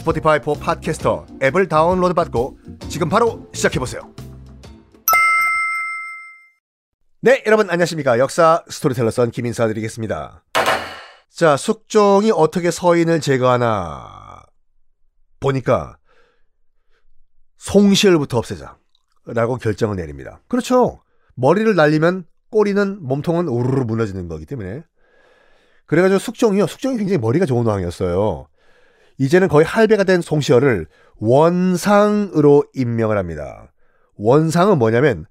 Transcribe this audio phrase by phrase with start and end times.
[0.00, 4.14] Spotify for Podcasters 앱을 다운로드 받고 지금 바로 시작해보세요.
[7.20, 8.18] 네, 여러분 안녕하십니까.
[8.18, 10.42] 역사 스토리텔러 썬킴 인사 드리겠습니다.
[11.28, 14.42] 자, 숙종이 어떻게 서인을 제거하나
[15.38, 15.98] 보니까
[17.58, 18.78] 송시열부터 없애자
[19.26, 20.40] 라고 결정을 내립니다.
[20.48, 21.02] 그렇죠.
[21.34, 24.82] 머리를 날리면 꼬리는 몸통은 우르르 무너지는 거기 때문에
[25.84, 26.66] 그래가지고 숙종이요.
[26.66, 28.46] 숙종이 굉장히 머리가 좋은 왕이었어요.
[29.20, 30.86] 이제는 거의 할배가 된 송시열을
[31.18, 33.70] 원상으로 임명을 합니다.
[34.16, 35.26] 원상은 뭐냐면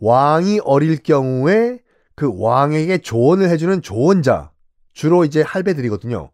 [0.00, 1.80] 왕이 어릴 경우에
[2.14, 4.50] 그 왕에게 조언을 해주는 조언자,
[4.94, 6.30] 주로 이제 할배들이거든요.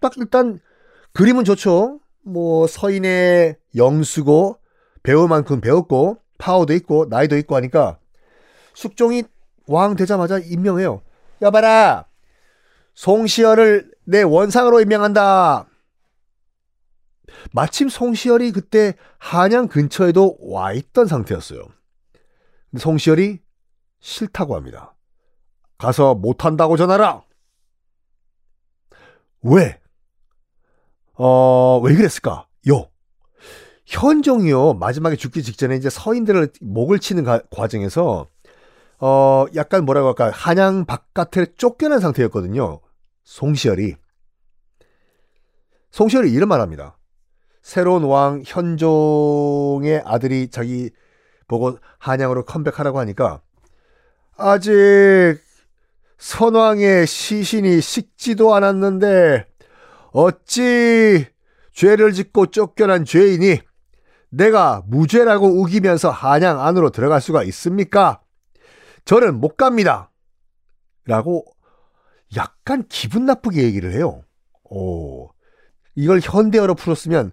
[0.00, 0.60] 딱 일단
[1.14, 2.00] 그림은 좋죠.
[2.24, 4.58] 뭐 서인의 영수고
[5.02, 7.98] 배울 만큼 배웠고 파워도 있고 나이도 있고 하니까
[8.74, 9.22] 숙종이
[9.66, 11.00] 왕 되자마자 임명해요.
[11.40, 12.04] 여봐라,
[12.92, 15.68] 송시열을 내 원상으로 임명한다.
[17.52, 21.62] 마침 송시열이 그때 한양 근처에도 와 있던 상태였어요.
[22.70, 23.40] 근데 송시열이
[24.00, 24.94] 싫다고 합니다.
[25.78, 27.22] 가서 못한다고 전하라.
[29.42, 29.80] 왜?
[31.14, 32.46] 어, 왜 그랬을까?
[32.68, 32.88] 요.
[33.86, 38.28] 현종이요, 마지막에 죽기 직전에 이제 서인들을 목을 치는 가, 과정에서,
[38.98, 42.80] 어, 약간 뭐라고 할까, 한양 바깥에 쫓겨난 상태였거든요.
[43.24, 43.96] 송시열이.
[45.90, 46.96] 송시열이 이런 말 합니다.
[47.62, 50.90] 새로운 왕 현종의 아들이 자기
[51.46, 53.40] 보고 한양으로 컴백하라고 하니까
[54.36, 54.72] 아직
[56.18, 59.46] 선왕의 시신이 식지도 않았는데
[60.12, 61.26] 어찌
[61.72, 63.60] 죄를 짓고 쫓겨난 죄인이
[64.30, 68.20] 내가 무죄라고 우기면서 한양 안으로 들어갈 수가 있습니까?
[69.04, 70.10] 저는 못 갑니다.
[71.04, 71.44] 라고
[72.36, 74.22] 약간 기분 나쁘게 얘기를 해요.
[74.64, 75.30] 오,
[75.96, 77.32] 이걸 현대어로 풀었으면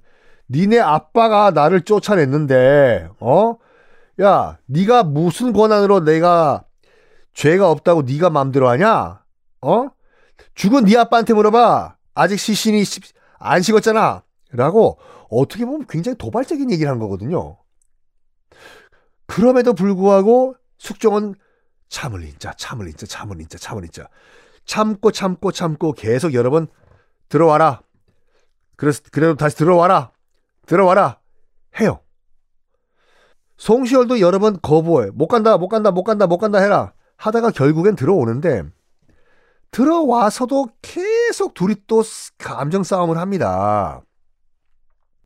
[0.50, 3.58] 니네 아빠가 나를 쫓아냈는데 어?
[4.22, 6.64] 야, 네가 무슨 권한으로 내가
[7.34, 9.24] 죄가 없다고 네가 마음대로 하냐?
[9.62, 9.88] 어?
[10.56, 11.96] 죽은 네 아빠한테 물어봐.
[12.16, 12.84] 아직 시신이
[13.38, 14.24] 안 식었잖아.
[14.52, 14.98] 라고
[15.30, 17.58] 어떻게 보면 굉장히 도발적인 얘기를 한 거거든요.
[19.28, 21.36] 그럼에도 불구하고 숙종은
[21.90, 24.08] 참을 인자, 참을 인자, 참을 인자, 참을 인자.
[24.66, 26.68] 참고 참고 참고 계속 여러 번
[27.30, 27.82] 들어와라.
[28.76, 30.12] 그래서 그래도 다시 들어와라.
[30.68, 31.20] 들어와라.
[31.80, 32.02] 해요.
[33.58, 35.10] 송시열도 여러 번 거부해.
[35.14, 36.94] 못 간다, 못 간다, 못 간다, 못 간다 해라.
[37.16, 38.64] 하다가 결국엔 들어오는데
[39.72, 42.04] 들어와서도 계속 둘이 또
[42.38, 44.02] 감정 싸움을 합니다.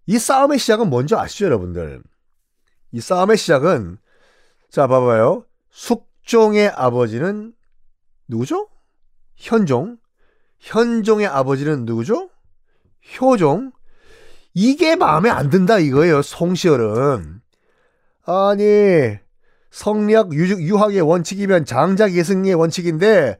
[0.05, 2.01] 이 싸움의 시작은 뭔지 아시죠, 여러분들?
[2.91, 3.97] 이 싸움의 시작은
[4.69, 5.45] 자, 봐봐요.
[5.69, 7.53] 숙종의 아버지는
[8.27, 8.69] 누구죠?
[9.35, 9.97] 현종.
[10.59, 12.29] 현종의 아버지는 누구죠?
[13.19, 13.73] 효종.
[14.53, 16.21] 이게 마음에 안 든다 이거예요.
[16.21, 17.41] 송시열은.
[18.25, 19.17] 아니
[19.71, 23.37] 성리학 유, 학의 원칙이면 장작 예승의 원칙인데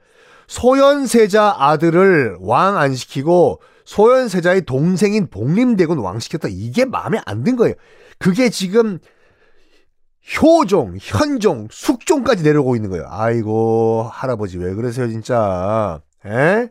[0.47, 6.47] 소현세자 아들을 왕 안 시키고 소현세자의 동생인 복림대군 왕 시켰다.
[6.49, 7.75] 이게 마음에 안 든 거예요.
[8.19, 8.99] 그게 지금
[10.41, 13.05] 효종, 현종, 숙종까지 내려오고 있는 거예요.
[13.09, 16.01] 아이고 할아버지 왜 그러세요 진짜.
[16.25, 16.69] 에?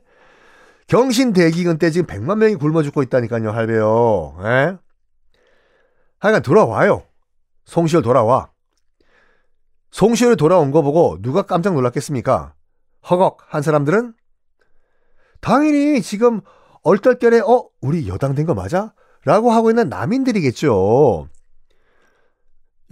[0.90, 4.36] 경신 대기근 때 지금 100만 명이 굶어 죽고 있다니까요 할배요.
[4.44, 4.76] 에?
[6.18, 7.04] 하여간 돌아와요.
[7.64, 8.50] 송시열 돌아와.
[9.92, 12.54] 송시열 돌아온 거 보고 누가 깜짝 놀랐겠습니까?
[13.08, 14.14] 허걱 한 사람들은
[15.40, 16.40] 당연히 지금
[16.82, 18.92] 얼떨결에 어 우리 여당 된 거 맞아?
[19.24, 21.28] 라고 하고 있는 남인들이겠죠.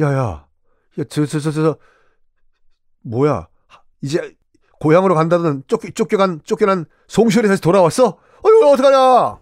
[0.01, 0.47] 야야,
[1.09, 1.77] 저저 저 저
[3.03, 3.49] 뭐야?
[4.03, 4.37] 이제
[4.81, 8.19] 고향으로 간다던 쫓겨, 쫓겨간 쫓겨난 송시열이 다시 돌아왔어?
[8.43, 9.39] 어휴 어떡하냐?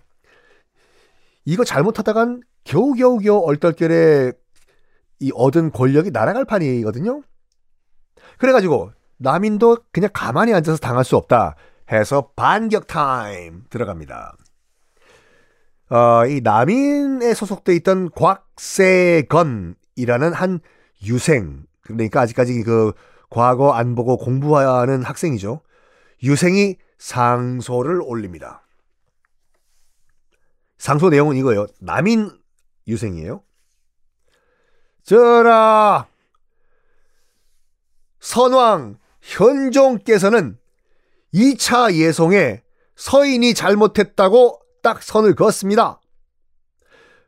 [1.45, 4.33] 이거 잘못하다간 겨우겨우겨우 얼떨결에
[5.21, 7.23] 이 얻은 권력이 날아갈 판이거든요.
[8.39, 11.57] 그래가지고 남인도 그냥 가만히 앉아서 당할 수 없다
[11.91, 14.37] 해서 반격 타임 들어갑니다.
[15.91, 20.61] 어, 이 남인에 소속돼 있던 곽세건이라는 한
[21.05, 22.93] 유생 그러니까 아직까지 그
[23.31, 25.61] 과거 안 보고 공부하는 학생이죠.
[26.25, 28.63] 유생이 상소를 올립니다.
[30.79, 31.67] 상소 내용은 이거예요.
[31.81, 32.31] 남인
[32.87, 33.43] 유생이에요.
[35.03, 36.07] 전하,
[38.21, 40.59] 선왕 현종께서는
[41.33, 42.63] 2차 예송에
[42.97, 46.01] 서인이 잘못했다고 딱 선을 그었습니다.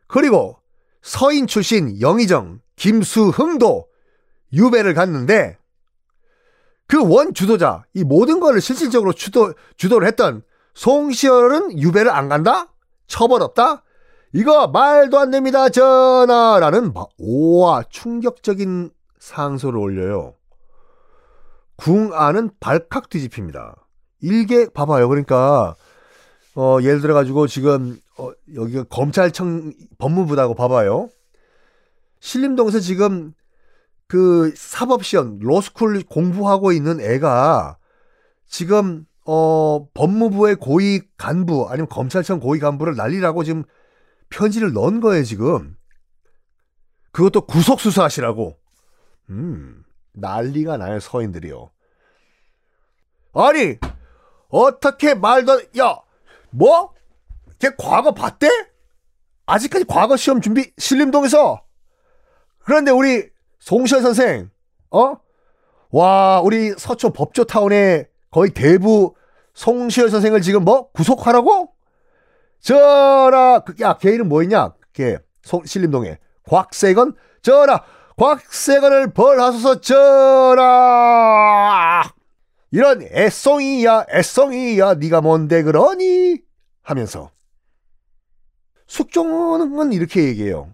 [0.07, 0.59] 그리고
[1.03, 3.89] 서인 출신 영의정 김수흥도
[4.53, 5.59] 유배를 갔는데
[6.89, 10.43] 그 원 주도자, 이 모든 것을 실질적으로 주도, 주도를 했던
[10.75, 12.73] 송시열은 유배를 안 간다?
[13.07, 13.83] 처벌 없다?
[14.33, 20.35] 이거 말도 안 됩니다, 전하라는 오와 충격적인 상소를 올려요.
[21.77, 23.77] 궁안은 발칵 뒤집힙니다.
[24.21, 25.09] 일개 봐봐요.
[25.09, 25.77] 그러니까
[26.55, 31.09] 어, 예를 들어 가지고 지금 어, 여기가 검찰청 법무부다고 봐봐요.
[32.21, 33.33] 신림동에서 지금
[34.09, 37.77] 그 사법시험 로스쿨 공부하고 있는 애가
[38.47, 43.65] 지금 어 법무부의 고위 간부 아니면 검찰청 고위 간부를 날리라고 지금
[44.31, 45.77] 편지를 넣은 거예요 지금.
[47.13, 48.59] 그것도 구속 수사하시라고.
[49.29, 49.85] 음
[50.15, 51.71] 난리가 나요 서인들이요.
[53.35, 53.77] 아니
[54.49, 55.99] 어떻게 말도 야
[56.51, 56.95] 뭐?
[57.59, 58.49] 걔 과거 봤대?
[59.45, 61.63] 아직까지 과거 시험 준비 신림동에서?
[62.61, 63.29] 그런데 우리
[63.69, 64.51] 송시현 선생,
[64.91, 65.17] 어?
[65.91, 69.15] 와, 우리 서초 법조타운의 거의 대부
[69.53, 71.75] 송시현 선생을 지금 뭐 구속하라고?
[72.61, 74.73] 전하, 그, 야, 걔 이름 뭐였냐?
[74.95, 76.17] 걔, 송, 신림동에.
[76.45, 77.15] 곽세건?
[77.43, 77.83] 전하,
[78.17, 81.25] 곽세건을 벌하소서 전하!
[82.71, 86.39] 이런 애송이야, 애송이야, 네가 뭔데 그러니?
[86.81, 87.31] 하면서.
[88.87, 90.73] 숙종은 이렇게 얘기해요.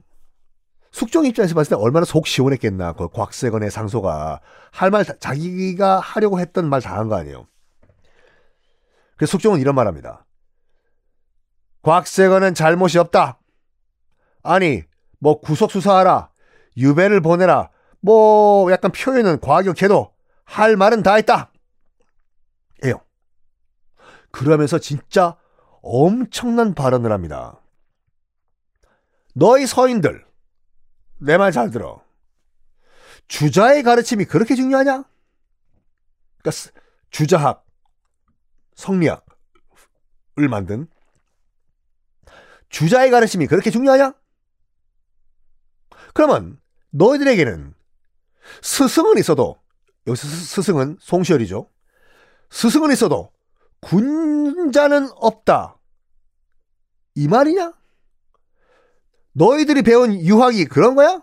[0.94, 2.92] 숙종 입장에서 봤을 때 얼마나 속 시원했겠나.
[2.92, 7.48] 그 곽세건의 상소가 할 말 자기가 하려고 했던 말 다 한 거 아니에요.
[9.16, 10.24] 그래서 숙종은 이런 말합니다.
[11.82, 13.40] 곽세건은 잘못이 없다.
[14.44, 14.84] 아니
[15.18, 16.30] 뭐 구속 수사하라,
[16.76, 17.70] 유배를 보내라,
[18.00, 20.12] 뭐 약간 표현은 과격해도
[20.44, 21.50] 할 말은 다 했다.
[22.84, 23.00] 예요.
[24.30, 25.36] 그러면서 진짜
[25.82, 27.60] 엄청난 발언을 합니다.
[29.34, 30.24] 너희 서인들
[31.24, 32.04] 내 말 잘 들어.
[33.28, 35.04] 주자의 가르침이 그렇게 중요하냐?
[36.42, 36.70] 그러니까
[37.10, 37.64] 주자학,
[38.74, 39.22] 성리학을
[40.50, 40.86] 만든
[42.68, 44.14] 주자의 가르침이 그렇게 중요하냐?
[46.12, 46.60] 그러면
[46.90, 47.74] 너희들에게는
[48.62, 49.58] 스승은 있어도
[50.06, 51.70] 여기서 스승은 송시열이죠.
[52.50, 53.32] 스승은 있어도
[53.80, 55.78] 군자는 없다.
[57.14, 57.72] 이 말이냐?
[59.34, 61.20] 너희들이 배운 유학이 그런 거야?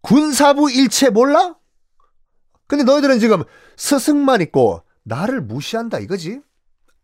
[0.00, 1.56] 군사부 일체 몰라?
[2.66, 3.42] 근데 너희들은 지금
[3.76, 6.40] 스승만 있고 나를 무시한다 이거지?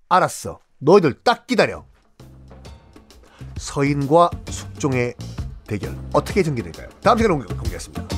[0.08, 0.61] 알았어.
[0.78, 1.84] 너희들 딱 기다려.
[3.56, 5.14] 서인과 숙종의
[5.66, 6.88] 대결 어떻게 전개될까요?
[7.00, 8.13] 다음 시간에 공개하겠습니다.